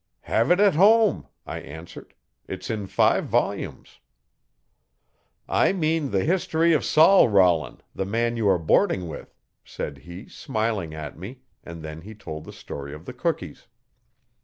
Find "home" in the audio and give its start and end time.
0.73-1.27